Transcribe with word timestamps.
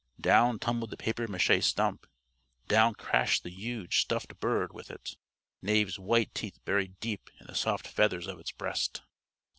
Down 0.19 0.57
tumbled 0.57 0.89
the 0.89 0.97
papier 0.97 1.27
maché 1.27 1.61
stump. 1.61 2.07
Down 2.67 2.95
crashed 2.95 3.43
the 3.43 3.51
huge 3.51 4.01
stuffed 4.01 4.39
bird 4.39 4.73
with 4.73 4.89
it; 4.89 5.15
Knave's 5.61 5.99
white 5.99 6.33
teeth 6.33 6.57
buried 6.65 6.99
deep 6.99 7.29
in 7.39 7.45
the 7.45 7.53
soft 7.53 7.85
feathers 7.87 8.25
of 8.25 8.39
its 8.39 8.51
breast. 8.51 9.03